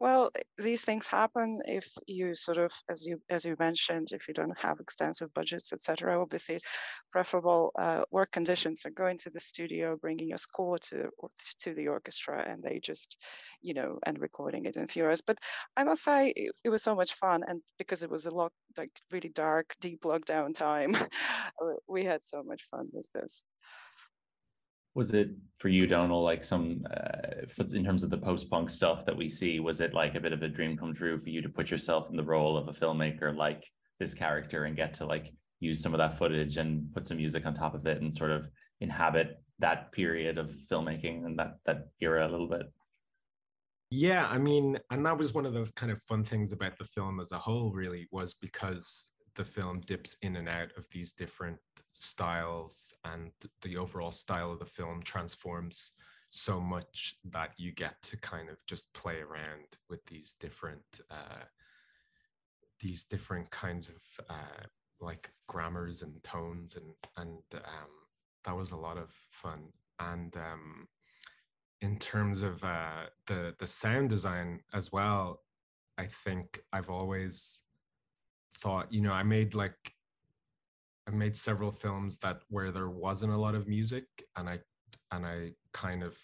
[0.00, 4.34] Well, these things happen if you sort of, as you as you mentioned, if you
[4.34, 6.20] don't have extensive budgets, etc.
[6.20, 6.60] Obviously,
[7.12, 11.10] preferable uh, work conditions are going to the studio, bringing a score to
[11.60, 13.18] to the orchestra, and they just,
[13.60, 15.20] you know, and recording it in a few hours.
[15.20, 15.38] But
[15.76, 18.52] I must say, it, it was so much fun, and because it was a lot
[18.78, 20.96] like really dark, deep lockdown time,
[21.88, 23.44] we had so much fun with this
[24.94, 29.04] was it for you donal like some uh, for, in terms of the post-punk stuff
[29.04, 31.40] that we see was it like a bit of a dream come true for you
[31.40, 33.64] to put yourself in the role of a filmmaker like
[33.98, 37.44] this character and get to like use some of that footage and put some music
[37.46, 38.48] on top of it and sort of
[38.80, 42.62] inhabit that period of filmmaking and that that era a little bit?
[43.90, 46.84] Yeah i mean and that was one of the kind of fun things about the
[46.84, 51.12] film as a whole really was because the film dips in and out of these
[51.12, 51.58] different
[51.92, 53.30] styles and
[53.62, 55.92] the overall style of the film transforms
[56.28, 61.44] so much that you get to kind of just play around with these different uh,
[62.80, 64.64] these different kinds of uh,
[65.00, 67.90] like grammars and tones and and um,
[68.44, 69.64] that was a lot of fun.
[69.98, 70.88] And um,
[71.80, 75.42] in terms of uh, the the sound design as well
[75.98, 77.62] i think i've always
[78.56, 79.76] thought, you know, I made like
[81.08, 84.04] I made several films that where there wasn't a lot of music
[84.36, 84.60] and I
[85.10, 86.16] and I kind of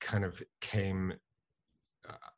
[0.00, 1.14] kind of came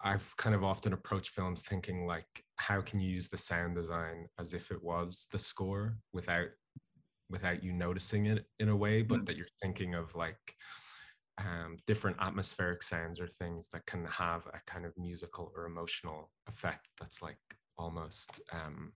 [0.02, 4.26] I've kind of often approached films thinking like how can you use the sound design
[4.38, 6.48] as if it was the score without
[7.30, 9.26] without you noticing it in a way but mm.
[9.26, 10.54] that you're thinking of like
[11.38, 16.30] um, different atmospheric sounds or things that can have a kind of musical or emotional
[16.46, 17.38] effect that's like
[17.82, 18.92] almost um,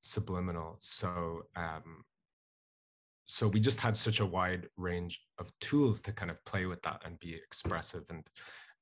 [0.00, 0.76] subliminal.
[0.80, 2.04] So um,
[3.26, 6.82] so we just had such a wide range of tools to kind of play with
[6.82, 8.02] that and be expressive.
[8.10, 8.26] And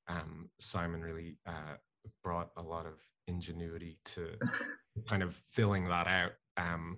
[0.07, 1.75] um, Simon really uh,
[2.23, 2.93] brought a lot of
[3.27, 4.31] ingenuity to
[5.07, 6.97] kind of filling that out um,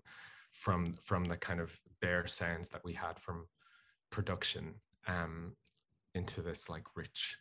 [0.53, 3.45] from from the kind of bare sounds that we had from
[4.11, 4.75] production
[5.07, 5.51] um,
[6.15, 7.37] into this like rich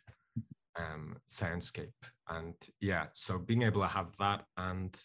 [0.77, 1.91] um, soundscape.
[2.29, 4.99] And yeah, so being able to have that and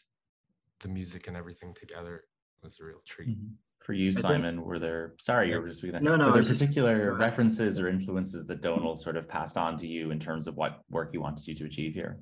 [0.81, 2.25] the music and everything together
[2.63, 3.31] was a real treat.
[3.31, 3.55] Mm-hmm.
[3.81, 5.15] For you, Simon, were there?
[5.21, 6.03] Sorry, you were just speaking.
[6.03, 6.27] No, no.
[6.27, 10.11] Were there particular just, references or influences that Donal sort of passed on to you
[10.11, 12.19] in terms of what work he wanted you to achieve here?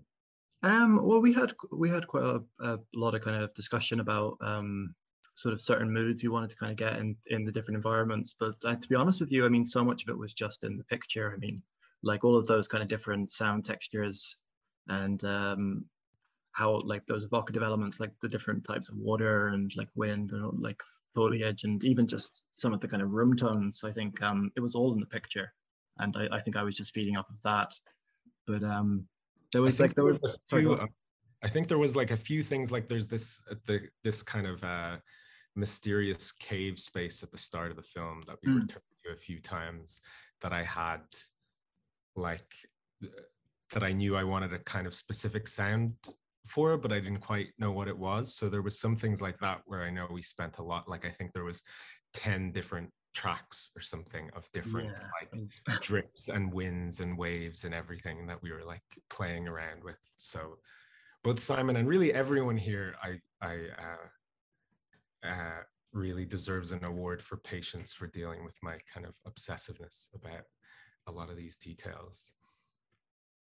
[0.62, 4.36] Um, well, we had we had quite a, a lot of kind of discussion about
[4.42, 4.94] um,
[5.36, 8.34] sort of certain moods we wanted to kind of get in in the different environments.
[8.38, 10.64] But uh, to be honest with you, I mean, so much of it was just
[10.64, 11.32] in the picture.
[11.34, 11.62] I mean,
[12.04, 14.36] like all of those kind of different sound textures
[14.88, 15.84] and um,
[16.52, 20.60] how like those evocative elements like the different types of water and like wind and
[20.60, 20.80] like
[21.14, 24.60] foliage and even just some of the kind of room tones i think um, it
[24.60, 25.52] was all in the picture.
[25.98, 27.72] And I, I think i was just feeding off of that.
[28.46, 29.06] But um
[29.54, 30.88] there was like there was sorry, few,
[31.42, 34.62] i think there was like a few things like there's this the this kind of
[34.64, 34.96] uh
[35.54, 38.60] mysterious cave space at the start of the film that we mm.
[38.62, 40.00] returned to a few times
[40.42, 41.00] that i had
[42.16, 42.50] like
[43.72, 45.94] that I knew I wanted a kind of specific sound
[46.46, 48.34] for, but I didn't quite know what it was.
[48.34, 50.88] So there was some things like that where I know we spent a lot.
[50.88, 51.62] Like I think there was
[52.12, 55.38] ten different tracks or something of different yeah.
[55.68, 59.98] like drips and winds and waves and everything that we were like playing around with.
[60.16, 60.58] So
[61.22, 67.38] both Simon and really everyone here, I I uh, uh, really deserves an award for
[67.38, 70.44] patience for dealing with my kind of obsessiveness about
[71.06, 72.32] a lot of these details.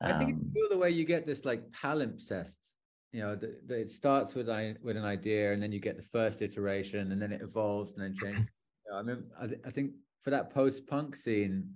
[0.01, 2.75] I think it's um, cool the way you get this like palimpsest.
[3.13, 5.97] You know, the, the, it starts with I, with an idea, and then you get
[5.97, 8.47] the first iteration, and then it evolves, and then change.
[8.85, 9.91] You know, I mean, I, I think
[10.21, 11.75] for that post-punk scene,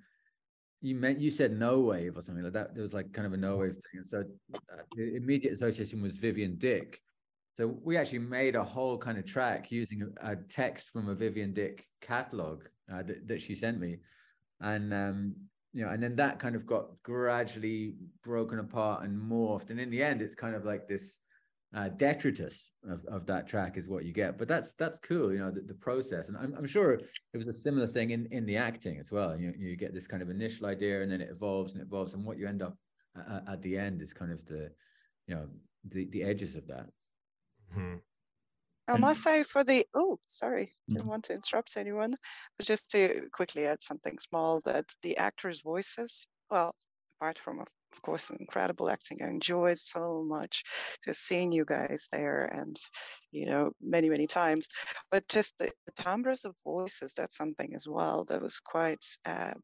[0.81, 2.73] you meant you said no wave or something like that.
[2.73, 4.23] There was like kind of a no wave thing, and so
[4.55, 7.01] uh, the immediate association was Vivienne Dick.
[7.57, 11.15] So we actually made a whole kind of track using a, a text from a
[11.15, 13.97] Vivienne Dick catalog uh, that, that she sent me,
[14.61, 15.35] and um,
[15.73, 19.69] you know, and then that kind of got gradually broken apart and morphed.
[19.69, 21.19] And in the end, it's kind of like this
[21.73, 24.37] uh, detritus of, of that track is what you get.
[24.37, 26.27] But that's that's cool, you know, the, the process.
[26.27, 29.37] And I'm, I'm sure it was a similar thing in, in the acting as well.
[29.37, 32.25] You you get this kind of initial idea, and then it evolves and evolves, and
[32.25, 32.77] what you end up
[33.15, 34.69] at, at the end is kind of the,
[35.27, 35.47] you know,
[35.89, 36.87] the the edges of that.
[37.71, 37.95] Mm-hmm.
[38.91, 41.09] I must say for the oh sorry didn't mm.
[41.09, 42.15] want to interrupt anyone
[42.57, 46.75] but just to quickly add something small that the actors voices well
[47.17, 47.67] apart from of
[48.01, 49.21] course, incredible acting.
[49.23, 50.63] I enjoyed so much
[51.03, 52.77] just seeing you guys there and,
[53.31, 54.67] you know, many, many times.
[55.09, 59.59] But just the, the timbres of voices, that's something as well that was quite, um,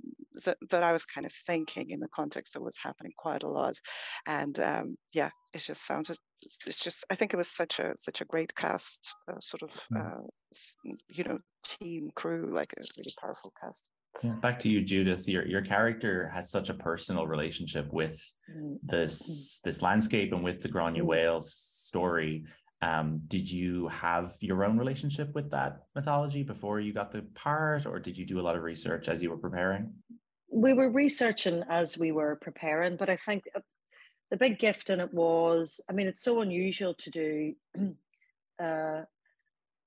[0.45, 3.49] that, that I was kind of thinking in the context of what's happening quite a
[3.49, 3.79] lot.
[4.25, 8.21] And um, yeah, it just sounded, it's just, I think it was such a, such
[8.21, 9.99] a great cast, uh, sort of, mm.
[9.99, 10.21] uh,
[11.09, 13.89] you know, team crew, like a really powerful cast.
[14.23, 14.31] Yeah.
[14.41, 15.27] Back to you, Judith.
[15.27, 18.77] Your your character has such a personal relationship with mm.
[18.83, 21.05] this this landscape and with the Gráinne mm.
[21.05, 22.45] Mhaol story.
[22.81, 27.85] Um, did you have your own relationship with that mythology before you got the part,
[27.87, 29.93] or did you do a lot of research as you were preparing?
[30.51, 33.61] We were researching as we were preparing, but I think uh,
[34.29, 37.53] the big gift in it was, I mean, it's so unusual to do
[38.61, 39.01] uh,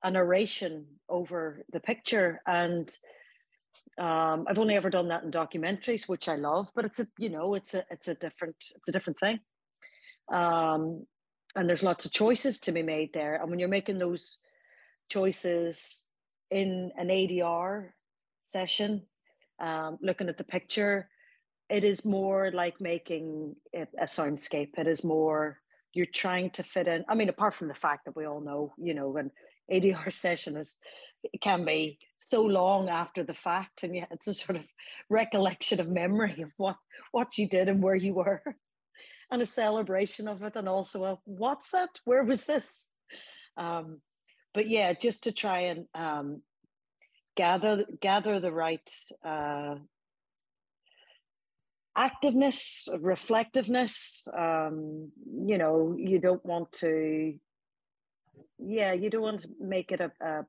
[0.03, 2.91] a narration over the picture and
[4.01, 7.29] um, I've only ever done that in documentaries, which I love, but it's a you
[7.29, 9.41] know it's a it's a different it's a different thing.
[10.33, 11.07] Um,
[11.55, 14.39] and there's lots of choices to be made there, and when you're making those
[15.11, 16.05] choices
[16.51, 17.91] in an ADR
[18.43, 19.03] session,
[19.61, 21.11] um, looking at the picture,
[21.69, 24.79] it is more like making a, a soundscape.
[24.79, 25.59] It is more
[25.93, 27.05] you're trying to fit in.
[27.07, 29.31] I mean, apart from the fact that we all know, you know, an
[29.71, 30.79] ADR session is
[31.23, 34.65] it can be so long after the fact and yet it's a sort of
[35.09, 36.77] recollection of memory of what
[37.13, 38.43] what you did and where you were
[39.31, 41.91] and a celebration of it and also a what's that?
[42.05, 42.89] Where was this?
[43.57, 44.01] Um,
[44.55, 46.43] but yeah just to try and um,
[47.37, 48.91] gather gather the right
[49.25, 49.77] uh,
[51.97, 55.11] activeness reflectiveness um,
[55.45, 57.35] you know you don't want to
[58.59, 60.47] yeah you don't want to make it a, a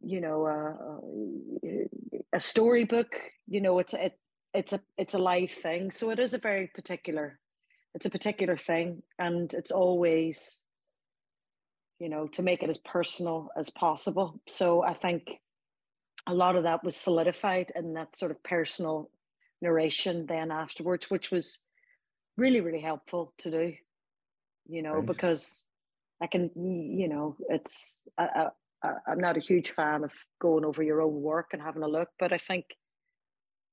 [0.00, 4.18] you know a, a storybook you know it's it,
[4.54, 5.90] it's a it's a live thing.
[5.90, 7.38] So it is a very particular
[7.94, 9.02] it's a particular thing.
[9.18, 10.62] And it's always
[11.98, 14.40] you know to make it as personal as possible.
[14.46, 15.40] So i think
[16.26, 19.10] a lot of that was solidified in that sort of personal
[19.62, 21.60] narration then afterwards which was
[22.36, 23.72] really really helpful to do
[24.68, 25.06] you know right.
[25.06, 25.66] because
[26.20, 28.48] i can you know it's I,
[28.82, 32.08] I'm not a huge fan of going over your own work and having a look,
[32.18, 32.64] but I think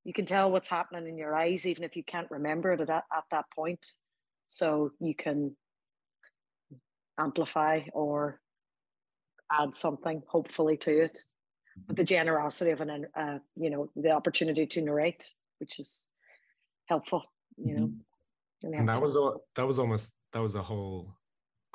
[0.04, 2.88] you can tell what's happening in your eyes, even if you can't remember it at,
[2.88, 3.86] that, at that point.
[4.48, 5.56] So you can
[7.20, 8.40] amplify or
[9.52, 11.20] add something, hopefully, to it.
[11.88, 16.08] But the generosity of an, uh, you know, the opportunity to narrate, which is
[16.86, 17.24] helpful,
[17.58, 17.88] you know.
[17.88, 18.74] Mm-hmm.
[18.74, 19.46] And that was all.
[19.56, 20.14] That was almost.
[20.32, 21.14] That was a whole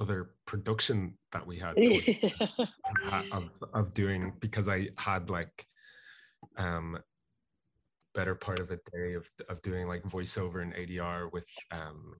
[0.00, 1.76] other production that we had
[3.32, 5.66] of, of doing because I had like
[6.56, 6.98] um
[8.14, 12.14] better part of a day of of doing like voiceover and ADR with um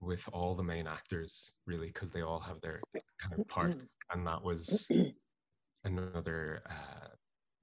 [0.00, 2.80] with all the main actors really because they all have their
[3.20, 4.88] kind of parts and that was
[5.84, 7.08] another uh,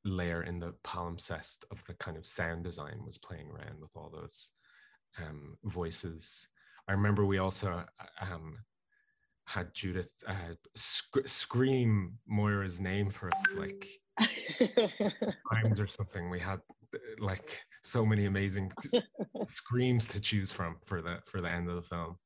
[0.06, 4.10] layer in the palimpsest of the kind of sound design was playing around with all
[4.10, 4.52] those
[5.20, 6.48] um, voices.
[6.88, 7.84] I remember we also
[8.20, 8.58] um,
[9.46, 13.88] had Judith uh, sc- scream Moira's name for us like
[15.52, 16.30] times or something.
[16.30, 16.60] We had
[17.20, 18.72] like so many amazing
[19.44, 22.18] screams to choose from for the for the end of the film.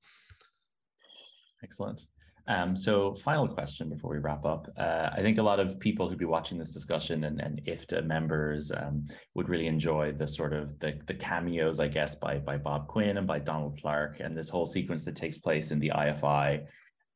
[1.63, 2.05] Excellent.
[2.49, 4.69] Um, so final question before we wrap up.
[4.77, 8.05] Uh, I think a lot of people who'd be watching this discussion and, and IFTA
[8.05, 9.05] members um,
[9.35, 13.17] would really enjoy the sort of the, the cameos, I guess, by, by Bob Quinn
[13.17, 16.65] and by Donald Clarke and this whole sequence that takes place in the IFI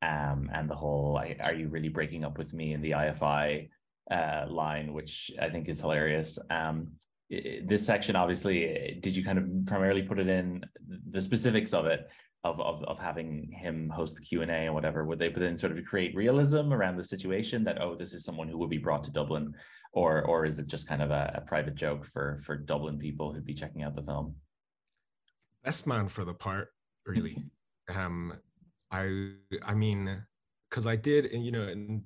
[0.02, 3.68] um, and the whole, are you really breaking up with me in the IFI
[4.10, 6.38] uh, line, which I think is hilarious.
[6.50, 6.92] Um,
[7.30, 10.64] this section, obviously, did you kind of primarily put it in
[11.08, 12.10] the specifics of it?
[12.44, 15.76] of, of, of having him host the Q&A and whatever, would they put in sort
[15.76, 19.04] of create realism around the situation that, oh, this is someone who would be brought
[19.04, 19.54] to Dublin?
[19.92, 23.32] Or, or is it just kind of a, a private joke for, for Dublin people
[23.32, 24.34] who'd be checking out the film?
[25.64, 26.72] Best man for the part,
[27.06, 27.44] really.
[27.94, 28.32] um,
[28.92, 29.32] I,
[29.64, 30.22] I mean,
[30.70, 32.04] because I did, you know, in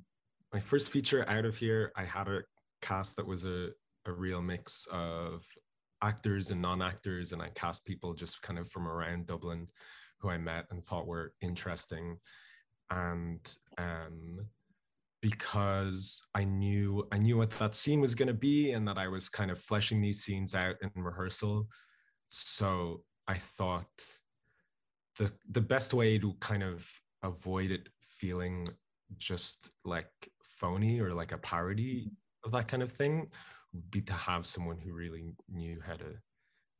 [0.52, 2.42] my first feature out of here, I had a
[2.80, 3.70] cast that was a,
[4.06, 5.44] a real mix of
[6.02, 9.66] actors and non-actors and I cast people just kind of from around Dublin
[10.20, 12.18] who I met and thought were interesting.
[12.90, 13.40] And
[13.78, 14.46] um,
[15.20, 19.08] because I knew I knew what that scene was going to be and that I
[19.08, 21.66] was kind of fleshing these scenes out in rehearsal.
[22.30, 23.86] So I thought
[25.18, 26.88] the the best way to kind of
[27.22, 28.68] avoid it feeling
[29.18, 30.10] just like
[30.42, 32.10] phony or like a parody
[32.44, 33.28] of that kind of thing
[33.72, 36.14] would be to have someone who really knew how to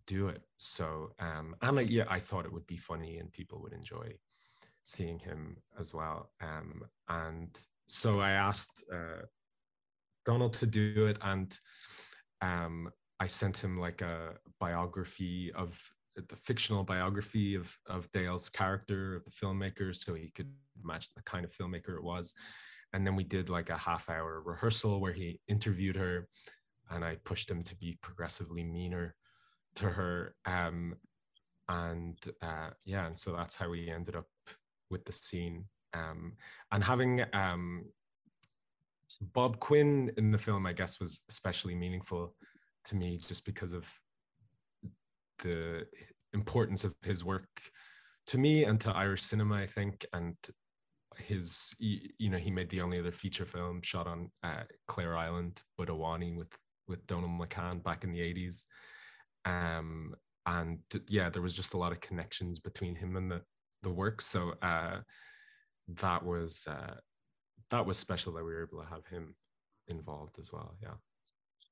[0.07, 0.43] do it.
[0.57, 4.15] So, um, and I, yeah, I thought it would be funny and people would enjoy
[4.83, 6.31] seeing him as well.
[6.41, 7.49] Um, and
[7.89, 9.23] so I asked uh,
[10.25, 11.57] Donald to do it, and
[12.41, 15.81] um, I sent him like a biography of
[16.29, 20.53] the fictional biography of of Dale's character of the filmmaker, so he could
[20.83, 22.35] match the kind of filmmaker it was.
[22.93, 26.29] And then we did like a half hour rehearsal where he interviewed her,
[26.91, 29.15] and I pushed him to be progressively meaner
[29.77, 30.95] to her um
[31.69, 34.27] and uh yeah and so that's how we ended up
[34.91, 35.65] with the scene
[35.95, 36.33] um
[36.73, 37.85] and having um
[39.33, 42.35] bob quinn in the film i guess was especially meaningful
[42.85, 43.87] to me just because of
[45.43, 45.87] the
[46.33, 47.49] importance of his work
[48.27, 50.37] to me and to irish cinema i think and
[51.19, 55.63] his you know he made the only other feature film shot on uh, clare island
[55.79, 56.49] Budawanny with
[56.89, 58.65] with Donal McCann back in the 80s
[59.47, 60.15] um,
[60.47, 60.79] and
[61.09, 63.43] yeah, there was just a lot of connections between him and the
[63.83, 64.21] the work.
[64.21, 64.99] So uh,
[66.01, 66.95] that was uh,
[67.71, 69.35] that was special that we were able to have him
[69.89, 70.77] involved as well.
[70.83, 70.95] Yeah.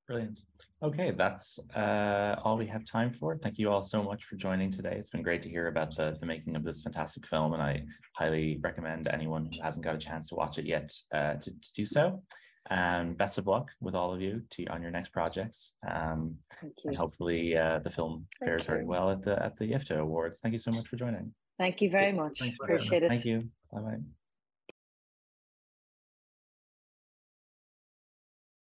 [0.07, 0.41] Brilliant.
[0.83, 3.39] Okay, that's uh, all we have time for.
[3.39, 4.97] Thank you all so much for joining today.
[4.99, 7.85] It's been great to hear about the, the making of this fantastic film, and I
[8.15, 11.73] highly recommend anyone who hasn't got a chance to watch it yet uh, to, to
[11.75, 12.23] do so.
[12.71, 15.75] And best of luck with all of you to on your next projects.
[15.91, 16.37] Um,
[16.85, 18.67] and hopefully uh, the film Thank fares you.
[18.67, 20.41] very well at the at the IFTA Awards.
[20.41, 21.33] Thank you so much for joining.
[21.59, 22.41] Thank you very much.
[22.63, 23.09] Appreciate it.
[23.09, 23.49] Thank you.
[23.73, 23.99] Bye bye.